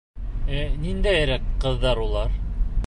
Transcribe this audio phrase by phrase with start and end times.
[0.59, 2.39] Ә ниндәйерәк ҡыҙҙар улар?